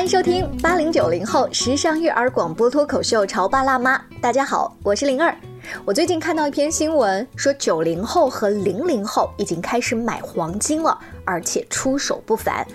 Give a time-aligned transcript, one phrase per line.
[0.00, 3.98] 欢迎收听八零九零后时尚育儿广播脱口秀《潮爸辣妈》。
[4.18, 5.36] 大家好，我是灵儿。
[5.84, 12.66] 我最近看到一篇新闻，说九零后和零零后已经开始买黄金了，而且出手不凡。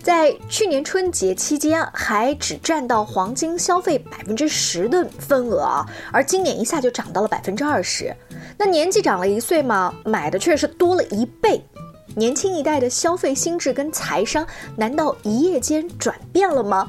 [0.00, 8.14] 在去年春节期间，还只占到黄金消费百分之十的份额啊，而今年一下就涨到了百分之二十。
[8.56, 11.60] 那年纪长了一岁嘛，买的却是多了一倍。
[12.14, 14.46] 年轻一代的消费心智跟财商，
[14.76, 16.88] 难道一夜间转变了吗？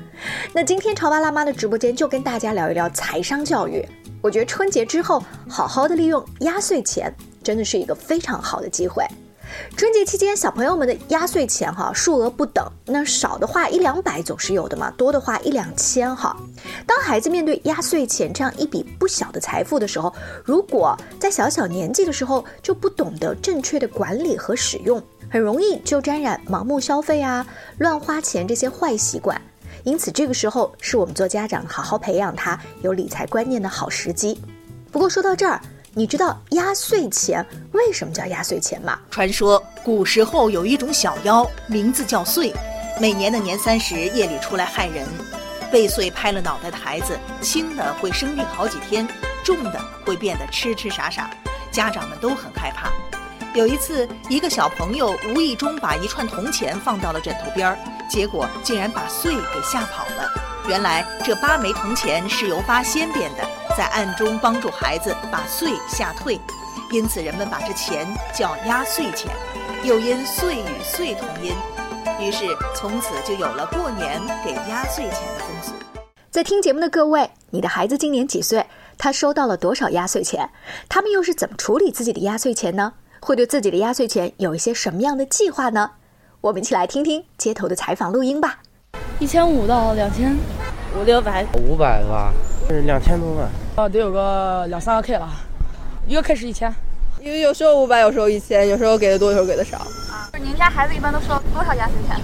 [0.54, 3.88] 那今天潮爸辣妈的直播间就跟大家聊一聊财商教育。
[4.22, 7.14] 我觉得春节之后好好的利用压岁钱，
[7.44, 9.06] 真的是一个非常好的机会。
[9.76, 16.36] 春节期间，小朋友们的压岁钱哈数额不等，那少的话一两百总是有的嘛，多的话一两千哈。
[16.86, 20.14] 当孩子面对压岁钱这样一笔不小的财富的时候，
[20.44, 27.46] 如果在小小年纪的时候就不懂得正确的管理和使用，很容易就沾染盲目消费啊、
[27.78, 29.40] 乱花钱这些坏习惯。
[29.84, 34.40] 因此，这个时候是我们做家长好好培养他有理财观念的好时机。
[34.92, 35.62] 不过说到这儿。
[35.96, 39.00] 你知道压岁钱为什么叫压岁钱吗？
[39.10, 42.54] 传说古时候有一种小妖，名字叫岁，
[43.00, 45.08] 每年的年三十夜里出来害人。
[45.72, 49.08] 被岁拍了脑袋的孩子，轻的会生病好几天，
[49.44, 51.30] 重的会变得痴痴傻傻，
[51.72, 52.92] 家长们都很害怕。
[53.56, 60.30] 有一次，一个小朋友无意中把一串铜钱放到了枕头边儿，结果竟然把岁给吓跑了。
[60.68, 63.44] 原来这八枚铜钱是由八仙变的。
[63.80, 66.38] 在暗中帮助孩子把岁吓退，
[66.92, 69.32] 因此人们把这钱叫压岁钱，
[69.86, 71.54] 又因岁与岁同音，
[72.20, 72.44] 于是
[72.76, 75.72] 从此就有了过年给压岁钱的风俗。
[76.30, 78.66] 在听节目的各位，你的孩子今年几岁？
[78.98, 80.50] 他收到了多少压岁钱？
[80.90, 82.92] 他们又是怎么处理自己的压岁钱呢？
[83.22, 85.92] 会对自己的压岁钱有一些什么样的计划呢？
[86.42, 88.60] 我们一起来听听街头的采访录音吧。
[89.20, 90.36] 一千五到两千，
[91.00, 92.34] 五六百，五百吧，
[92.70, 93.50] 是两千多万。
[93.76, 95.28] 啊，得有个两三个 K 了，
[96.08, 96.72] 一个 K 是一千，
[97.20, 99.78] 因为有时候五百，有时候一千，有时候给的多，有时候给的少。
[100.12, 102.16] 啊，你们家孩子一般都收多少压岁钱？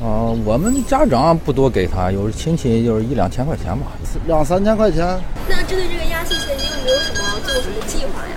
[0.00, 3.92] 啊，我们家长不多给他，有亲戚就是一两千块钱吧，
[4.26, 5.04] 两三千块钱。
[5.46, 8.32] 那针对这个压岁钱，你有没有什么做什么计划呀？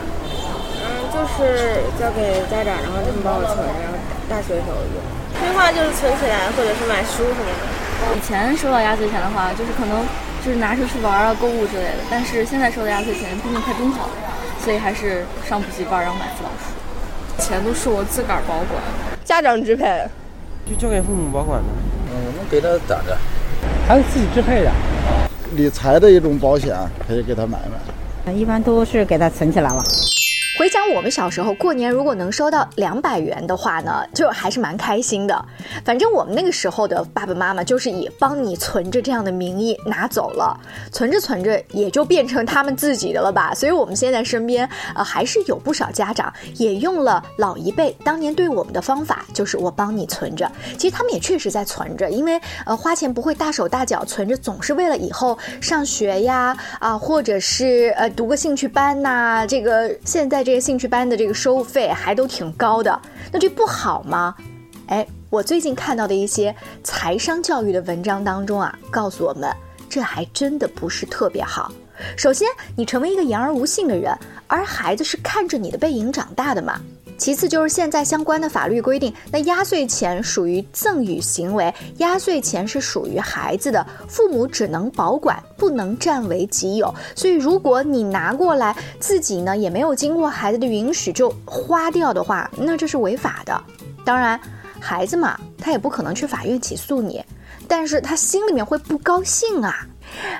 [0.83, 3.95] 嗯，就是交给家长，然后他们帮我存，然后
[4.27, 4.99] 大学的时候用。
[5.39, 8.17] 规划就是存起来，或者是买书什么的。
[8.17, 10.03] 以前收到压岁钱的话，就是可能。
[10.45, 14.13] 就是拿出去玩啊、购物之类的，但是现在收的压岁钱毕竟快中考了，
[14.63, 17.43] 所以还是上补习班，然后买辅导书。
[17.43, 18.81] 钱都是我自个儿保管，
[19.23, 20.07] 家长支配，
[20.69, 21.67] 就交给父母保管的。
[22.11, 23.17] 嗯，我们给他咋着，
[23.87, 24.71] 还是自己支配的。
[25.55, 26.75] 理财的一种保险，
[27.07, 27.57] 可以给他买
[28.25, 28.33] 买。
[28.33, 29.83] 一般都是给他存起来了。
[30.59, 35.45] 回想我们小时候过年，如果能收到两百元的话呢，就还是蛮开心的。
[35.85, 40.59] 反正我们那个时候的爸爸妈妈就是以帮你存着这样的名义拿走了，
[40.91, 43.53] 存着存着也就变成他们自己的了吧。
[43.55, 50.51] 所以我们现在身边呃还是有不少家长也用了老一辈当年对我们的方法，就是我帮你存着。
[50.77, 59.47] 其实他们也确实在存着，因为呃花钱不会大手大脚，存着总是为了以后上学呀啊，或者是呃读个兴趣班呐。
[59.47, 60.48] 这个现在。
[60.49, 62.99] 这些兴趣班的这个收费还都挺高的，
[63.31, 64.33] 那这不好吗？
[64.87, 69.55] 哎，我最近看到的一些财商教育的文章当中啊，告诉我们，
[69.87, 71.71] 这还真的不是特别好。
[72.17, 74.11] 首先，你成为一个言而无信的人，
[74.47, 76.81] 而孩子是看着你的背影长大的嘛。
[77.19, 86.91] 其次就是现在相关的法律规定，那压岁钱属于赠与行为，压岁钱是属于孩子的，父母只能保管，不能占为己有。
[87.13, 93.61] 所以如果你拿过来自己呢，也没有经过孩子的允许就花掉的话，那这是违法的。
[94.05, 94.39] 当然，
[94.79, 97.21] 孩子嘛，他也不可能去法院起诉你，
[97.67, 99.85] 但是他心里面会不高兴啊。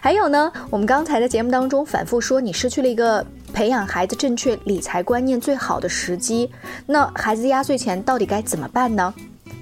[0.01, 3.25] 还有呢，我们刚才在节目当中反复说，你失去了一个。
[3.53, 6.49] 培养孩子正确理财观念最好的时机，
[6.85, 9.13] 那孩子压岁钱到底该怎么办呢？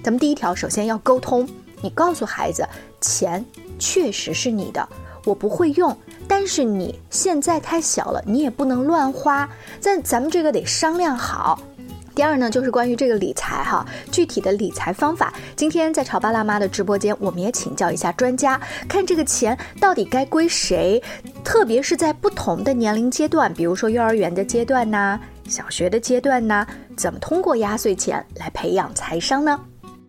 [0.03, 1.47] 咱们第一条，首先要沟通，
[1.81, 2.67] 你告诉孩子，
[3.01, 3.43] 钱
[3.79, 4.87] 确实是你的，
[5.25, 5.97] 我不会用，
[6.27, 9.49] 但是你现在太小了，你也不能乱花，
[9.81, 11.59] 但咱们这个得商量好。
[12.17, 15.31] 第二呢，就是关于这个理财哈，具体的理财方法。
[15.55, 18.59] 今天在潮爸辣妈的直播间，我们也请教一下专家，
[18.89, 20.99] 看这个钱到底该归谁，
[21.43, 26.65] 特别是在不同的年龄阶段，比如说幼儿园的阶段呐，小学的阶段呐，
[26.95, 29.59] 怎么通过压岁钱来培养财商呢？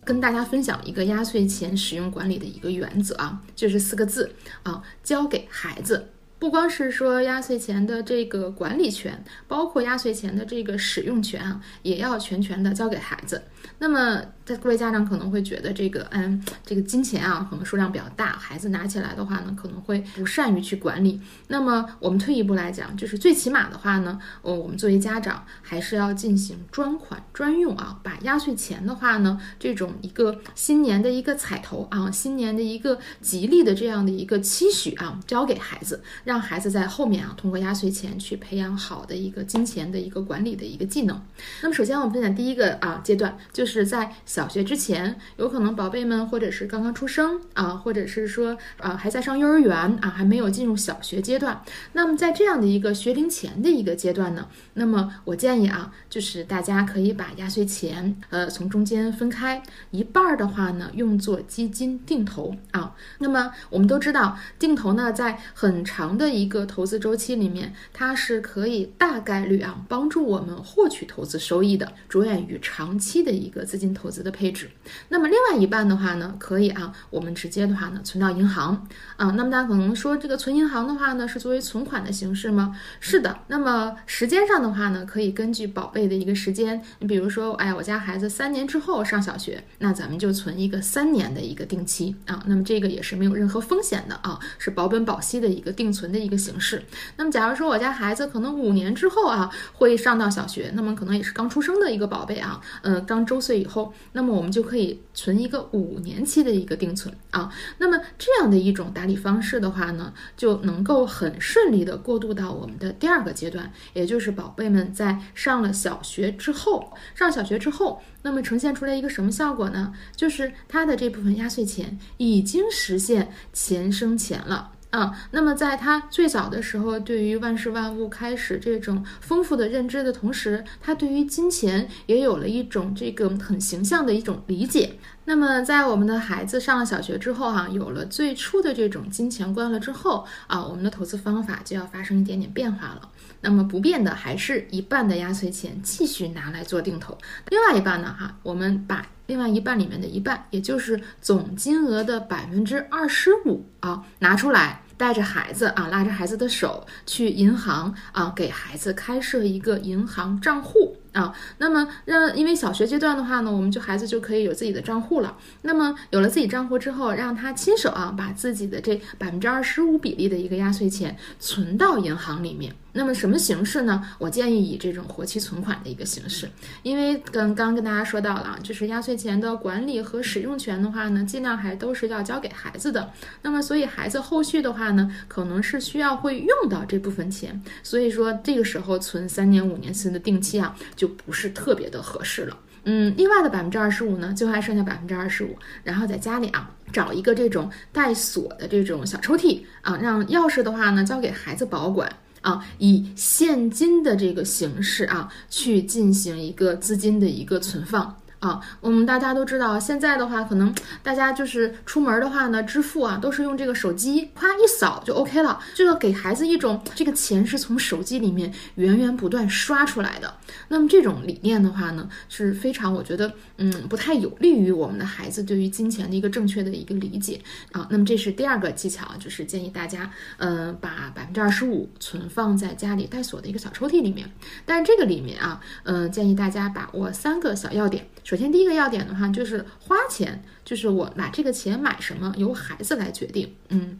[0.02, 6.08] 跟大家分享一个压岁钱使用管理的一个原则啊，就是四个字啊，交给孩子，
[6.38, 13.42] 不光是说压岁钱的这个管理权，包括压岁钱的这个使用权啊，也要全权的交给孩子。
[13.80, 21.20] 那么，在各位家长可能会觉得这个，嗯，这个金钱啊，可能数量比较大，孩子拿起来的话呢，可能会不善于去管理。
[21.48, 36.02] 那么，我们退一步来讲，就是最起码的话呢，呃，我们作为家长还是要进行专款专用啊，把压岁钱的话呢，这种一个新年的一个彩头啊，新年的一个吉利的这样的一个期许啊，交给孩子。
[36.28, 41.18] 让孩子在后面啊，通过压岁钱去培养好的一个金钱的一个管理的一个技能。
[41.62, 51.62] 那么，首先我们分享第一个啊阶段，就是在小学之前，有可能宝贝们或者是刚刚出生啊，或者是说啊还在上幼儿园啊，还没有进入小学阶段。
[51.94, 62.94] 那么在这样的一个学龄前的一个阶段呢，那么我建议啊，就是大家可以把压岁钱呃从中间分开，一半的话呢用作基金定投啊。
[63.20, 74.68] 那么我们都知道，定投呢在很长的一个投资周期里面，它是可以大概率啊帮助我们获取投资收益的，着眼于长期的一个资金投资的配置。
[75.08, 78.86] 那么另外一半的话呢，可以啊，我们直接的话呢存到银行
[79.16, 79.30] 啊。
[79.30, 82.76] 那么大家可能说，这个存银行的话呢，是作为存款的形式吗？
[82.98, 83.38] 是的。
[83.46, 92.42] 那么时间上的话呢，可以根据宝贝的一个时间，你比如说，哎，我家孩子三年之后上小学，那咱们就存一个三年的一个定期啊。
[92.46, 96.07] 那么这个也是没有任何风险的啊，是保本保息的一个定存。
[96.10, 96.82] 的一个形式。
[97.16, 107.52] 那么，假如说我家孩子可能五年之后啊会上到小学，那么可能也是刚出生的一个宝贝啊，呃，刚周岁以后，那么我们就可以存一个五年期的一个定存啊。
[107.78, 119.92] 那么这样的一种打理方式的话呢，就能够很顺利的过渡到我们的第二个阶段，也就是宝贝们在上了小学之后，上小学之后，那么呈现出来一个什么效果呢？
[120.16, 124.72] 就是他的这部分压岁钱已经实现钱生钱了。
[124.90, 134.94] 啊，那么在他最早的时候，对于万事万物开始这种丰富的认知的同时，他对于金钱也有了一种这个很形象的一种理解。
[135.28, 143.10] 那么在我们的孩子上了小学之后，哈，有了最初的这种金钱观了之后，啊，我们的投资方法就要发生一点点变化了。
[143.42, 147.18] 那么不变的还是一半的压岁钱继续拿来做定投，
[147.50, 154.80] 另外一半呢，哈，我们把另外一半里面的一半，也就是总金额的百分之二十五啊，拿出来。
[154.96, 160.96] 带着孩子啊，拉着孩子的手去银行啊，给孩子开设一个银行账户。
[161.18, 165.36] 啊，那么让因为小学阶段的话呢，我们就孩子就可以有自己的账户了。
[165.62, 172.72] 那么有了自己账户之后，让他亲手啊把自己的这百分之二十五比例的一个压岁钱存到银行里面。
[172.98, 174.04] 那么什么形式呢？
[174.18, 176.50] 我建议以这种活期存款的一个形式，
[176.82, 183.12] 因为跟刚跟大家说到了，就是压岁钱的管理和使用权的话呢，尽量还都是要交给孩子的。
[183.42, 190.74] 那么所以孩子后续的话呢，可能是需要会用到这部分钱，所以说这个时候存三年五年期的定期啊。
[190.96, 202.10] 就不是特别的合适了，嗯，另外的百分之二十五呢，就还剩下百分之二十五，然后在家里啊找一个这种带锁的这种小抽屉啊，让钥匙的话呢交给孩子保管
[202.42, 208.16] 啊，以现金的这个形式啊去进行一个资金的一个存放。
[208.40, 215.58] 啊，我们大家都知道，现在的话，可能大家就是出门的话呢，支付啊，都是用这个手机，夸一扫就 OK 了。
[215.74, 220.32] 这个给孩子一种，这个钱是从手机里面源源不断刷出来的。
[220.68, 227.40] 那么这种理念的话呢，是非常，我觉得，嗯，不太有利于我们的孩子对于金钱的一个正确的一个理解
[227.72, 227.88] 啊。
[227.90, 234.30] 那么这是第二个技巧，就是建议大家，嗯，把百分之二十五存放在家里带锁的一个小抽屉里面。
[234.64, 238.06] 但是这个里面啊，嗯，建议大家把握三个小要点。
[238.28, 243.54] 首先，第一个要点的话，就是花钱，就是我拿这个钱买什么，由孩子来决定。
[243.70, 243.98] 嗯。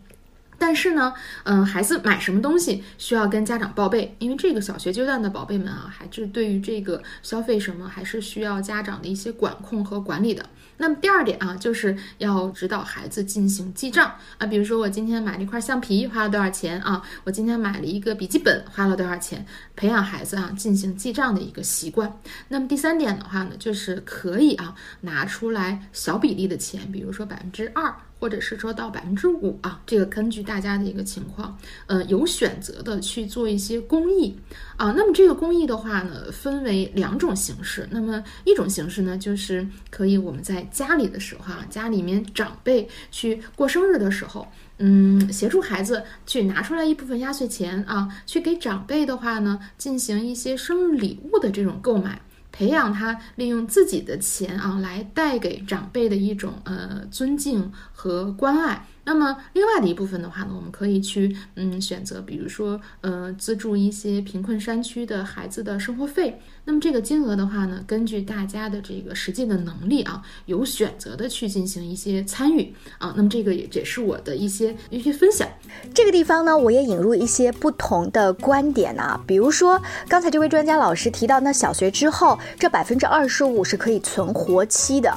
[0.58, 10.44] 但是呢，嗯，孩子买什么东西需要跟家长报备，因为这个小学阶段的宝贝们啊，还是对于这个消费什么还是需要家长的一些管控和管理的。
[10.80, 22.12] 那么第二点啊，就是要指导孩子进行记账啊，比如说我今天买了一块橡皮花了多少钱啊，我今天买了一个笔记本花了多少钱，培养孩子啊进行记账的一个习惯。
[22.48, 27.94] 那么第三点的话呢，就是可以啊拿出来小比例的钱，比如说百分之二。
[28.18, 31.56] 或者是说到百分之五啊，这个根据大家的一个情况，
[31.86, 34.36] 呃，有选择的去做一些公益
[34.76, 34.92] 啊。
[34.96, 37.88] 那么这个公益的话呢，分为两种形式。
[37.90, 44.46] 那么一种形式呢，就是可以我们在家里的时候啊，家里面长辈去过生日的时候，
[44.78, 52.20] 嗯，协助孩子去拿出来一部分压岁钱啊，去给长辈的话呢，进行一些生日礼物的这种购买。
[52.50, 58.86] 培养他利用自己的钱啊，来带给长辈的一种呃尊敬和关爱。
[59.08, 66.38] 那么另外的一部分的话呢，我们可以去嗯选择，比如说呃资助一些贫困山区的孩子的生活费。
[66.66, 73.14] 那么这个金额的话呢，根据大家的这个实际的能力啊，有选择的去进行一些参与啊。
[73.16, 75.48] 那么这个也也是我的一些一些分享。
[75.94, 85.10] 这个地方呢，我也引入一些不同的观点啊，比如说刚才这位专家老师提到，那小学之后这百分之二十五是可以存活期的。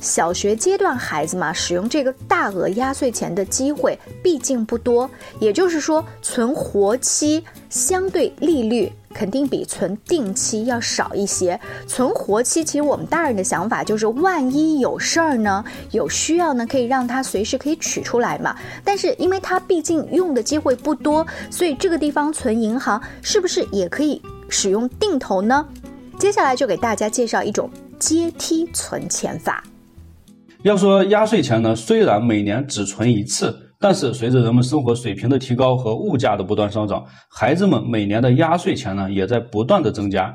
[0.00, 11.58] 小学阶段孩子嘛，使用这个大额压岁钱的机会毕竟不多，也就是说，存活期相对利率肯定比存定期要少一些。
[11.86, 18.56] 存活期其实我们大人的想法就是，万一有事儿呢，有需要呢，可以让他随时可以取出来嘛。
[18.82, 25.66] 但是因为他毕竟用的机会不多，所以这个地方存银行是不是也可以使用定投呢？
[26.18, 29.62] 接下来就给大家介绍一种阶梯存钱法。
[30.62, 40.30] 要说压岁钱呢，虽然每年只存一次，但是随着人们生活水平的提高和物价的不断上涨，孩子们每年的压岁钱呢也在不断的增加，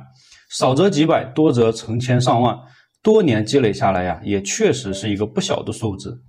[0.49, 2.57] 少则几百，多则成千上万，
[3.03, 6.19] 多年积累下来呀，也确实是一个不小的数字。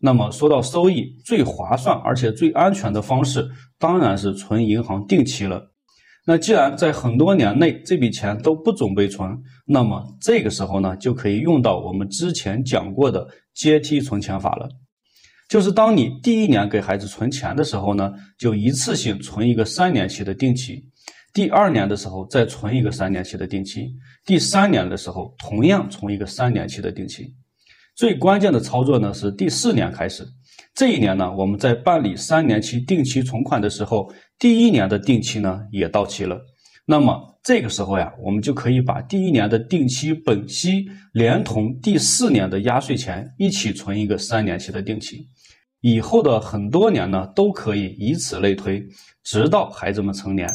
[0.00, 3.46] 那么说到收益，最划算而且最安全的方式，
[3.78, 5.68] 当然是存银行定期了。
[6.24, 14.68] 那既然在很多年内这笔钱都不准备存，那么这个时候呢，就可以用到我们之前讲过的阶梯存钱法了。
[15.48, 20.82] 就是当你第一年给孩子存钱的时候呢，就一次性存一个三年期的定期；
[21.34, 23.82] 第二年的时候再存一个三年期的定期；
[24.24, 27.34] 第三年的时候同样存一个三年期的定期。
[27.94, 30.26] 最关键的操作呢是第四年开始。
[30.74, 36.40] 这一年呢，我们在办理三年期定期存款的时候，第一年的定期呢也到期了。
[36.84, 45.26] 那么这个时候呀，我们就可以把第一年的定期本息连同第四年的压岁钱一起存一个三年期的定期。
[45.80, 48.84] 以后的很多年呢，都可以以此类推，
[49.24, 50.48] 直到孩子们成年。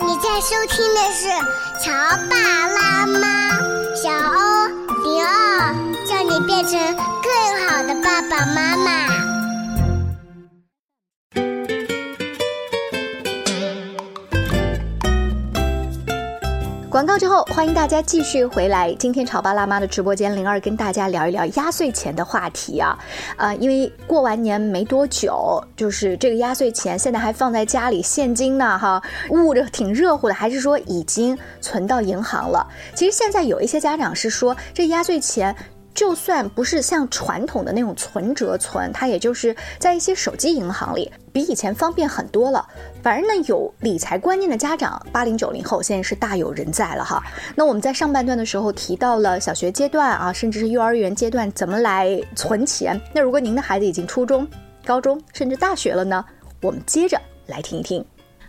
[0.00, 1.28] 你在收听的是
[1.84, 1.92] 《乔
[2.30, 2.36] 爸
[2.68, 3.58] 拉妈》，
[3.94, 4.68] 小欧
[5.04, 5.74] 零二，
[6.06, 7.06] 叫你变成。
[7.26, 7.32] 更
[7.68, 9.35] 好的爸爸妈妈。
[16.96, 18.90] 广告之后，欢迎大家继续回来。
[18.94, 22.98] 今天潮爸辣妈的直播间，灵儿跟大家聊一聊压岁钱的话题啊。
[23.36, 32.66] 呃，因为过完年没多久，就是这个压岁钱现在还放在家里现金呢，哈，捂着挺热乎的，还是说已经存到银行了？
[32.94, 35.54] 其实现在有一些家长是说，这压岁钱。
[35.96, 42.64] 就算不是像传统的那种存折存，它也就是在一些手机银行里，比以前方便很多了。
[43.02, 47.22] 反正呢，有理财观念的家长，八零九零后现在是大有人在了哈。
[47.54, 53.00] 那我们在上半段的时候提到了小学阶段啊，甚至是幼儿园阶段怎么来存钱。
[53.14, 54.46] 那如果您的孩子已经初中、
[54.84, 56.22] 高中甚至大学了呢？
[56.60, 58.04] 我们接着来听一听。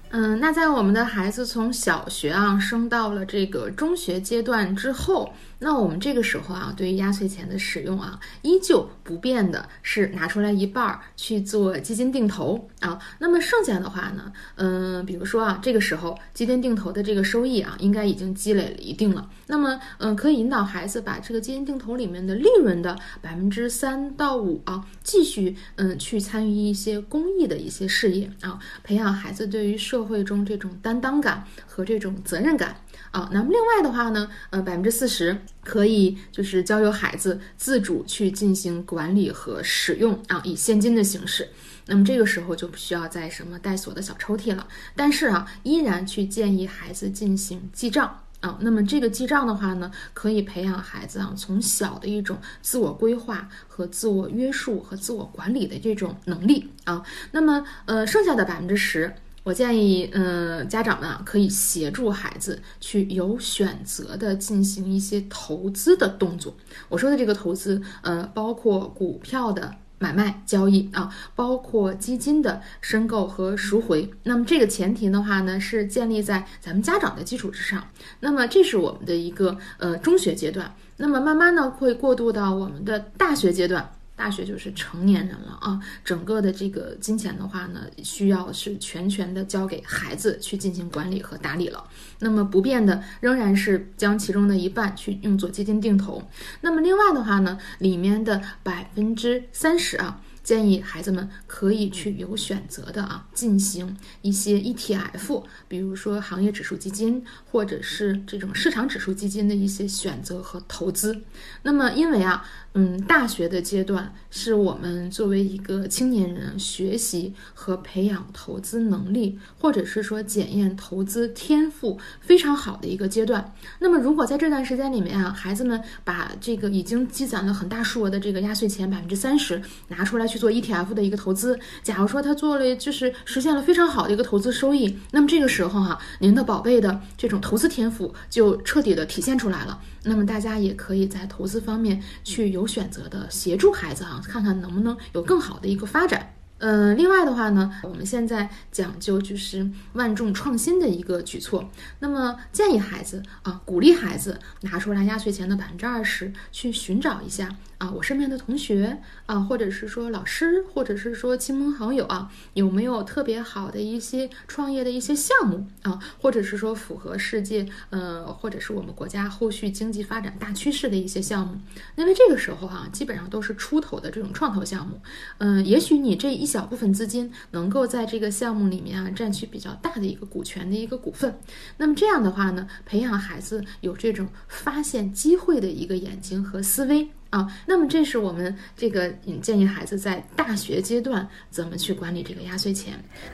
[0.09, 5.31] 嗯，那在我们的孩子从小学啊升到了这个中学阶段之后。
[5.59, 12.99] 那我们这个时候啊，对于压岁钱的使用啊，依旧不变的是拿出来一半儿去做基金定投啊。
[13.19, 19.29] 那么剩下的话呢，嗯，比如说啊，这个时候基金定投的这个收益啊，应该已经积累了一定了。
[19.47, 32.75] 那么，嗯，可以引导孩子把这个基金定投里面的利润的百分之三到五啊，继续嗯去参与一些公益的一些事业啊，培养孩子对于社会中这种担当感和这种责任感。
[33.11, 41.47] 啊，那么另外的话呢，呃，百分之四十可以就是交由孩子自主去进行管理和使用啊，以现金的形式。
[41.85, 48.57] 那么这个时候就不需要再什么带锁的小抽屉了，但是啊，依然去建议孩子进行记账啊。
[48.59, 57.01] 那么这个记账的话呢，可以培养孩子啊从小的一种自我规划和自我约束和自我管理的这种能力啊。
[57.31, 59.13] 那么呃，剩下的百分之十。
[59.47, 66.53] 我建议，嗯，家长们啊，可以协助孩子去有选择的进行一些投资的动作。
[66.89, 74.11] 我说的这个投资，呃，包括股票的买卖交易啊，包括基金的申购和赎回。
[74.23, 77.87] 那么这个前提的话呢，是建立在咱们家长的基础之上。
[78.19, 80.75] 那么这是我们的一个呃中学阶段。
[80.97, 83.93] 那么慢慢呢，会过渡到我们的大学阶段。
[84.17, 91.83] 大学就是成年人了啊，整个的这个金钱的话呢，需要是全权的交给孩子去进行管理和打理了。
[92.19, 96.21] 那么不变的仍然是将其中的一半去用作基金定投。
[96.61, 100.19] 那么另外的话呢，里面的百分之三十啊。
[100.47, 107.21] 建议孩子们可以去有选择的啊，进行一些 ETF，比如说行业指数基金，
[107.51, 111.21] 或者是这种市场指数基金的一些选择和投资。
[111.63, 112.45] 那么，因为啊，
[112.79, 123.51] 嗯，大学的阶段是我们作为一个青年人学习和培养投资能力，或者是说检验投资天赋非常好的一个阶段。
[123.79, 139.81] 那么，如果在这段时间里面啊，孩子们把这个已经积攒了很大数额的这个压岁钱百分之三十拿出来去做 ETF 的一个投资，假如说他做了就是实现了非常好的一个投资收益，那么这个时候哈，您的宝贝的这种投资天赋就彻底的体现出来了。
[140.07, 146.33] 那么大家也可以在投资方面去有选择的协助孩子啊，看看能不能有更好的一个发展。
[146.59, 151.69] 呃，另外的话呢，我们现在讲究就是万众创新的一个举措。
[151.99, 171.55] 那么建议孩子啊，鼓励孩子拿出来压岁钱的百分之二十，去寻找一下啊，我身边的同学啊，或者是说老师，或者是说亲朋好友啊，有没有特别好的一些创业的一些项目啊，或者是说符合世界呃，或者是我们国家后续经济发展大趋势的一些项目。
[171.95, 174.99] 因为这个时候哈，基本上都是出头的这种创投项目。
[175.37, 176.47] 嗯，也许你这一。
[176.47, 181.37] 小部分资金能够在这个项目里面啊占取比较大的一个股权的一个股份，
[181.75, 187.09] 那么这样的话呢，培养孩子有这种发现机会的一个眼睛和思维。
[187.29, 189.09] 啊，那么这是我们这个
[189.41, 192.93] 建议孩子在大学阶段怎么去管理这个压岁钱。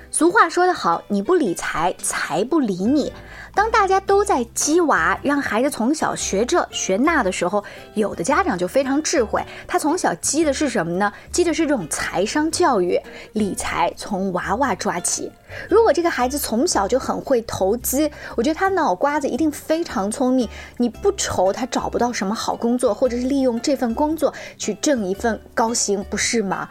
[0.10, 3.12] 俗话说得好，你不理财，财不理你。
[3.56, 11.14] 当大家都在鸡娃，让孩子从小学这学那的时候，有的家长就非常智慧，他从小积的是什么呢？
[11.32, 13.00] 积的是这种财商教育，
[13.34, 15.32] 理财从娃娃抓起。
[15.70, 20.48] 如果这个孩子从小就很会投资，我觉得他脑瓜子一定非常聪明。
[20.78, 26.70] 你不愁他找不到什么好工作，或者是利用这份工作去挣一份高薪，不是吗？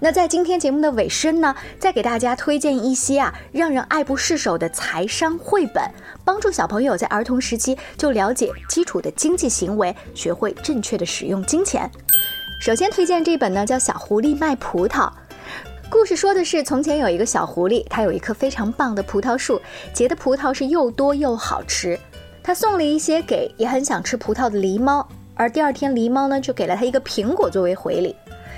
[0.00, 5.82] 那在今天节目的尾声呢，再给大家推荐一些啊让人爱不释手的财商绘本，
[6.24, 11.90] 帮助小朋友在儿童时期就了解基础的经济行为，学会正确的使用金钱。
[12.60, 15.08] 首先推荐这本呢，叫《小狐狸卖葡萄》。
[15.92, 19.60] 故事说的是，从前有一个小狐狸，它有一棵非常棒的葡萄树，
[19.92, 22.00] 结的葡萄是又多又好吃。
[22.42, 28.16] 它送了一些给也很想吃葡萄的狸猫，而第二天狸猫呢就给了它一个苹果作为回礼。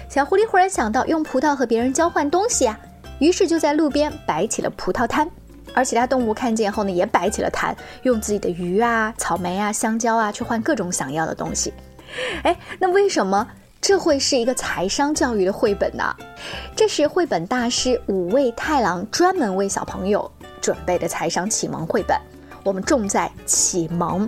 [0.09, 2.79] 小狐狸忽然想到用葡萄和别人交换东西啊，
[3.18, 5.29] 于是就在路边摆起了葡萄摊，
[5.75, 11.75] 而其他动物看见后呢，也摆起了摊，用自己的鱼啊、草莓啊、香蕉啊去换各种想要的东西。
[12.44, 13.44] 哎，那为什么
[13.87, 16.03] 这会是一个财商教育的绘本呢？
[16.75, 22.18] 这是绘本大师五味太郎专门为小朋友准备的财商启蒙绘本，
[22.64, 24.27] 我们重在启蒙。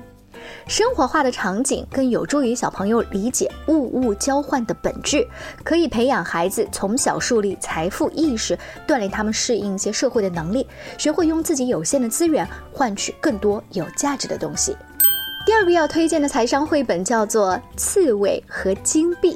[0.68, 5.26] 生活化的场景更有助于小朋友理解物物交换的本质，
[5.64, 10.66] 可以培养孩子从小树立财富意识，锻炼他们适应一些社会的能力，
[10.98, 14.76] 学会用自己有限的资源换取更多有价值的东西。
[15.46, 19.32] 第二个要推荐的财商绘本叫做《刺猬和金币》，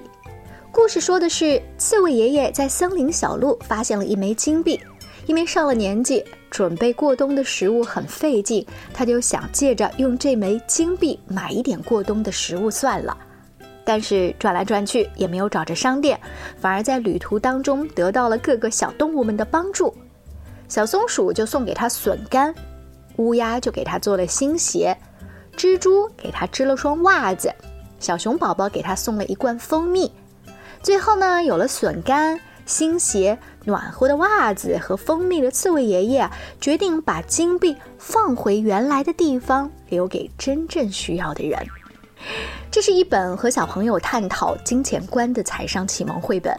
[0.73, 4.81] 故事说的是刺猬爷爷在森林小路发现了一枚金币。
[5.27, 13.17] 因为上了年纪，准备过冬的食物很费劲，他就想借着用这枚金币买一点过冬的食物算了。
[13.85, 16.19] 但是转来转去也没有找着商店，
[16.59, 19.95] 反而在旅途当中得到了各个小动物们的帮助。
[20.69, 22.53] 小松鼠就送给他笋干，
[23.17, 24.97] 乌鸦就给他做了新鞋，
[25.57, 27.53] 蜘蛛给他织了双袜子，
[28.01, 30.11] 小熊宝宝给他送了一罐蜂蜜。
[30.83, 32.39] 最后呢，有了笋干。
[32.67, 41.59] 新鞋、暖和的袜子和蜂蜜的刺猬爷爷，决定把金币放回原来的地方，留给真正需要的人。
[42.71, 46.57] 这是一本和小朋友探讨金钱观的财商启蒙绘本，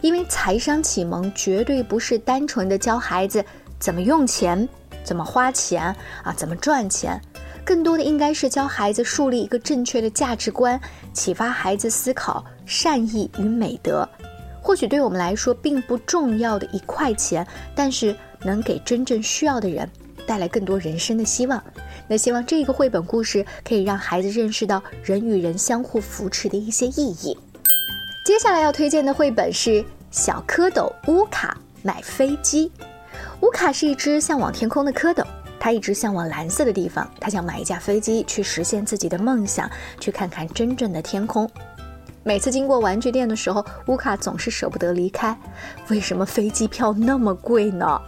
[0.00, 3.44] 因为财商启蒙绝对不是单纯的教孩子
[3.80, 4.68] 怎么用钱、
[5.02, 7.20] 怎么花钱啊、怎么赚钱，
[7.68, 10.80] 更多的应该是教孩子树立一个正确的价值观，
[11.12, 14.08] 启发孩子思考善意与美德。
[14.62, 19.86] 或许对我们来说并不重要的一块钱，但是能给真正需要的人
[20.26, 21.62] 带来更多人生的希望。
[22.08, 27.36] 那希望这个绘本故事可以让孩子认识到人与人相互扶持的一些意义。
[28.24, 32.72] 接下来要推荐的绘本是《小蝌蚪乌卡买飞机》。
[33.42, 35.22] 乌卡是一只向往天空的蝌蚪，
[35.60, 41.50] 他一直向往蓝色的地方，他想买一架飞机去实现自己的梦想，去看看真正的天空。
[42.22, 45.36] 每次经过玩具店的时候，乌卡总是舍不得离开。
[45.88, 48.00] 为什么飞机票那么贵呢？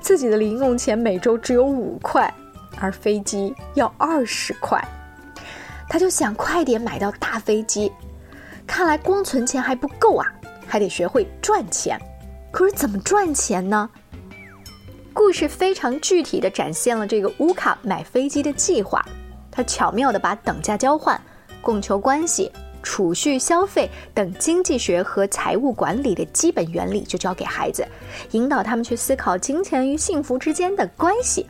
[0.00, 2.32] 自己的零用钱每周只有五块，
[2.80, 4.82] 而飞机要二十块。
[5.88, 7.92] 他就想快点买到大飞机。
[8.66, 10.26] 看来光存钱还不够啊！
[10.66, 11.98] 还得学会赚钱。
[12.50, 13.88] 可是怎么赚钱呢？
[15.18, 19.04] 故事非常具体地展现了这个乌卡买飞机的计划。
[19.50, 21.20] 他巧妙地把等价交换、
[21.60, 22.52] 供求关系、
[22.84, 27.84] 储蓄、消费等经济学和财务管理的基本原理就教给孩子，
[28.30, 31.44] 引导他们去思考金钱与幸福之间的关系。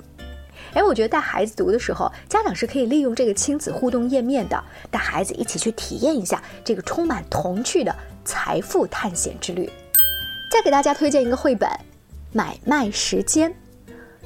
[0.73, 9.71] 哎，我觉得带孩子读的时候，家长是可以利用这个亲子互动页面的，带孩子一起去体验一下这个充满童趣的财富探险之旅。
[10.51, 11.69] 再给大家推荐一个绘本。
[12.33, 13.55] 买卖时间，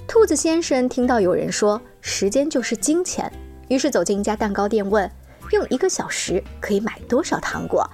[0.08, 3.30] 兔子先生听到有人说时间就是金钱，
[3.68, 5.08] 于是走进一家蛋糕店，问
[5.52, 7.88] 用一个小时可以买多少糖果。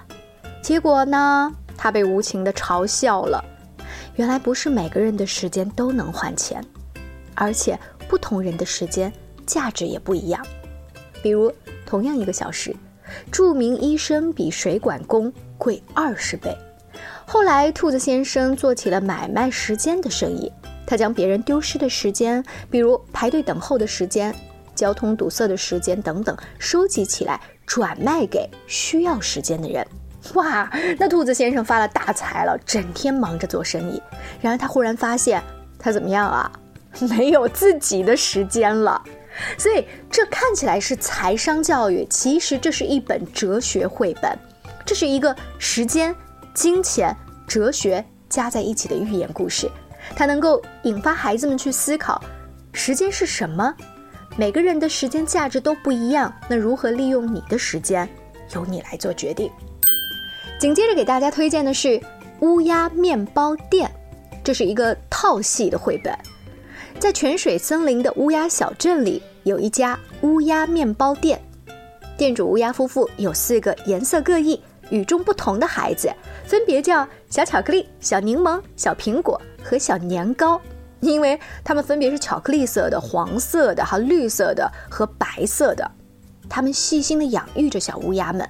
[0.63, 3.43] 结果呢，他被无情的嘲笑了。
[4.15, 6.63] 原来不是每个人的时间都能换钱，
[7.35, 9.13] 而且不同人的时间
[9.45, 10.45] 价值也不一样。
[11.21, 11.53] 比如
[11.85, 12.75] 同样一个小时，
[13.31, 16.57] 著名医生比水管工贵二十倍。
[17.31, 20.51] 后来，兔子先生做起了买卖时间的生意。
[20.83, 24.33] 他将别人丢失的时间，比如排队等候的时间、
[24.73, 29.85] 交通堵塞的时间等等，收集起来转卖给需要时间的人。
[30.33, 34.01] 哇，那兔子先生发了大财了，整天忙着做生意。
[34.41, 35.39] 然而，他忽然发现，
[35.77, 36.51] 他怎么样啊？
[37.15, 38.99] 没有自己的时间了。
[39.55, 44.35] 所以，这看起来是财商教育，其实这是一本哲学绘本。
[44.83, 46.15] 这是一个时间。
[46.53, 47.15] 金钱、
[47.47, 49.69] 哲学加在一起的寓言故事，
[50.15, 52.21] 它能够引发孩子们去思考：
[52.73, 53.73] 时间是什么？
[54.37, 58.07] 每个人的时间价值都不一样，那如何利用你的时间，
[58.53, 59.49] 由你来做决定。
[60.59, 61.87] 紧接着给大家推荐的是
[62.41, 63.89] 《乌鸦面包店》，
[64.43, 66.13] 这是一个套系的绘本。
[66.99, 71.41] 在泉水森林的乌鸦小镇里，有一家乌鸦面包店，
[72.17, 74.61] 店主乌鸦夫妇有四个颜色各异。
[74.91, 76.11] 与众不同的孩子，
[76.49, 80.59] 分别叫小巧克力、小柠檬、小苹果和小年糕，
[80.99, 85.91] 因为它们分别是巧克力色的、黄色的、哈绿色的和白色的。
[86.49, 88.49] 他们细心地养育着小乌鸦们，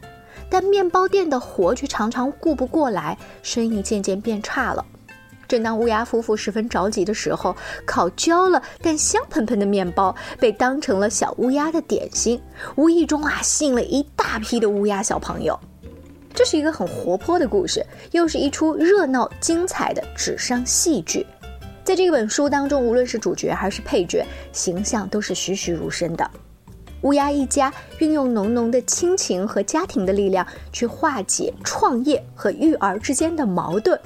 [0.49, 4.85] 但面包店的活却常常顾不过来，生意渐渐变差了。
[5.45, 7.53] 正当乌鸦夫妇十分着急的时候，
[7.85, 12.41] 烤焦了但香喷喷的面包被当成了小乌鸦的点心，
[12.77, 15.59] 无意中啊吸引了一大批的乌鸦小朋友。
[16.39, 21.28] 这是一个很活泼的故事，又是一出热闹精彩的纸上戏剧。
[21.84, 26.32] 在这本书当中，无论是主角还是配角，形象都是栩栩如生的。
[27.02, 33.99] 乌鸦一家运用浓浓的亲情和家庭的力量，去化解创业和育儿之间的矛盾，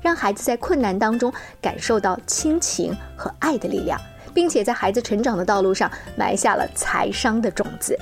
[0.00, 4.00] 让孩子在困难当中感受到亲情和爱的力量，
[4.32, 7.98] 并且在孩子成长的道路上埋下了财商的种子。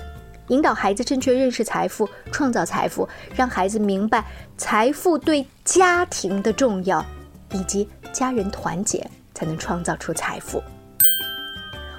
[0.48, 4.24] 引导孩子正确认识财富，创造财富，让孩子明白
[4.56, 7.04] 财富对家庭的重要，
[7.52, 10.62] 以及家人团结才能创造出财富。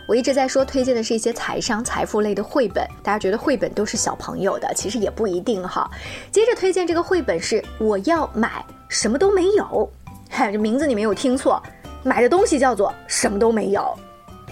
[0.07, 5.87] 我一直在说推荐的是一些财商、财富类的绘本，大家觉得绘本都是小朋友的，其实也不一定哈。
[6.31, 9.87] 接着推荐这个绘本是我要买什么都没有，
[10.27, 11.61] 嗨， 这名字你没有听错，
[12.01, 13.95] 买的东西叫做什么都没有。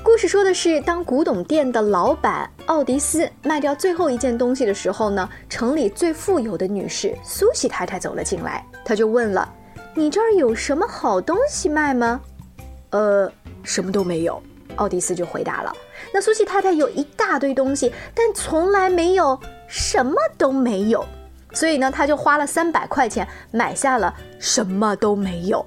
[0.08, 9.54] 故事说的是，当古董店的老板奥迪斯卖掉最后一件东西的时候呢，城里最富有的女士苏西太太走了进来，他就问了
[9.94, 12.22] ：“你这儿有什么好东西卖吗
[12.92, 13.30] ？”“呃，
[13.64, 14.42] 什么都没有。”
[14.78, 15.76] 奥迪斯就回答了。
[16.14, 21.06] 那苏西太太有一大堆东西，但从来没有什么都没有，
[21.52, 25.66] 所以呢，他就花了三百块钱买下了什么都没有。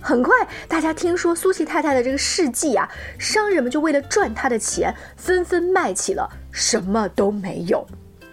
[0.00, 0.34] 很快，
[0.68, 7.86] 大家听说苏西太太的这个事迹啊，商人们就为了赚她的钱，纷纷卖起了什么都没有。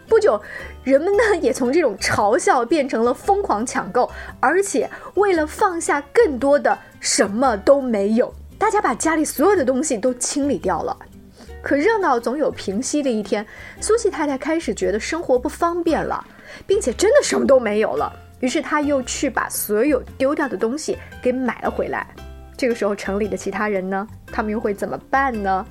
[0.08, 0.40] 不久，
[0.84, 10.96] 人们呢也从这种嘲笑变成了疯狂抢购，而且为了放下更多的什么都没有，大家把家里所有的东西都清理掉了。
[11.64, 13.44] 可热闹总有平息的一天，
[13.82, 16.24] 苏西太太开始觉得生活不方便了，
[16.68, 18.14] 并且真的什么都没有了。
[18.40, 22.08] 于是他又去把所有丢掉的东西给买了回来。
[22.58, 24.08] 这个时候，城里的其他人呢？
[24.28, 25.66] 他们又会怎么办呢？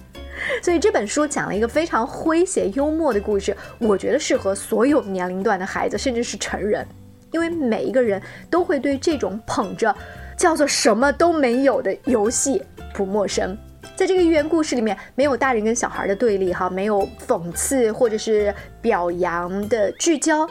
[0.63, 6.87] 所以这本书讲了一个非常诙谐幽默的故事，我觉得适合所有年龄段的孩子，甚至是成人，
[7.31, 9.95] 因为每一个人都会对这种捧着
[10.37, 12.61] 叫做什么都没有的游戏
[12.93, 13.57] 不陌生。
[13.97, 20.47] 在这个寓言故事里面，没有大人跟小孩的对立，哈，没有讽刺或者是表扬的聚焦。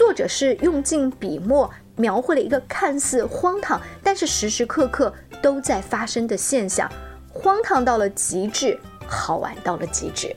[0.00, 6.90] 作者是用尽笔墨描绘了一个看似荒唐，但是时时刻刻都在发生的现象，
[7.28, 10.34] 荒唐到了极致，好玩到了极致。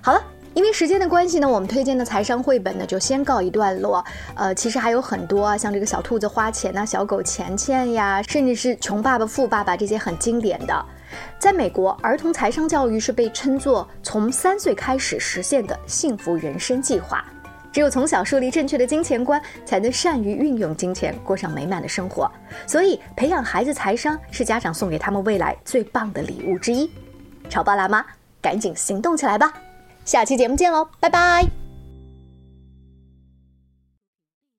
[0.00, 4.02] 好了，因为时间的关系呢，我们推荐的财商绘本呢就先告一段落。
[4.34, 10.86] 呃，其实还有很多啊，像这个小兔子花钱呐、小狗钱钱呀，甚至是穷爸爸富爸爸这些很经典的。
[11.38, 17.22] 在美国，儿童财商教育是被称作从三岁开始实现的幸福人生计划。
[17.76, 22.26] 只有从小树立正确的金钱观，才能善于运用金钱，过上美满的生活。
[22.66, 26.90] 所以，培养孩子财商是家长送给他们未来最棒的礼物之一。
[27.50, 28.02] 潮爸辣妈，
[28.40, 29.52] 赶紧行动起来吧！
[30.06, 31.65] 下期节目见喽，拜拜。